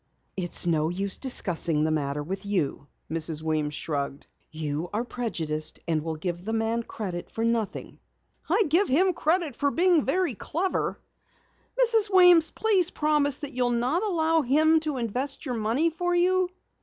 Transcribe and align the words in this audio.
"It's 0.35 0.65
no 0.65 0.89
use 0.89 1.19
discussing 1.19 1.83
the 1.83 1.91
matter 1.91 2.23
with 2.23 2.43
you," 2.43 2.87
Mrs. 3.11 3.43
Weems 3.43 3.75
shrugged. 3.75 4.25
"You 4.49 4.89
are 4.91 5.03
prejudiced 5.05 5.79
and 5.87 6.01
will 6.03 6.15
give 6.15 6.43
the 6.43 6.53
man 6.53 6.81
credit 6.81 7.29
for 7.29 7.45
nothing." 7.45 7.99
"I 8.49 8.63
give 8.67 8.87
him 8.87 9.13
credit 9.13 9.55
for 9.55 9.69
being 9.69 10.03
very 10.03 10.33
clever. 10.33 10.99
Mrs. 11.79 12.11
Weems, 12.11 12.49
please 12.49 12.89
promise 12.89 13.41
that 13.41 13.53
you'll 13.53 13.69
not 13.69 14.01
allow 14.01 14.41
him 14.41 14.79
to 14.79 14.97
invest 14.97 15.45
your 15.45 15.53
money 15.53 15.91
for 15.91 16.15
you." 16.15 16.49